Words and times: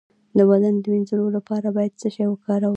د 0.37 0.39
بدن 0.49 0.73
د 0.83 0.85
مینځلو 0.93 1.27
لپاره 1.37 1.67
باید 1.75 1.91
څه 2.01 2.07
شی 2.15 2.25
وکاروم؟ 2.29 2.69